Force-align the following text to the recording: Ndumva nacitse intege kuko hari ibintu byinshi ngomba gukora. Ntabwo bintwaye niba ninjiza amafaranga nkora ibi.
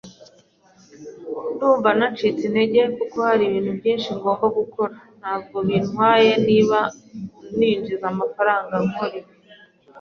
Ndumva 1.53 1.89
nacitse 1.99 2.41
intege 2.49 2.81
kuko 2.95 3.15
hari 3.27 3.43
ibintu 3.45 3.71
byinshi 3.79 4.09
ngomba 4.17 4.45
gukora. 4.57 4.95
Ntabwo 5.19 5.57
bintwaye 5.67 6.31
niba 6.47 6.79
ninjiza 7.57 8.05
amafaranga 8.13 8.73
nkora 8.85 9.15
ibi. 9.19 9.33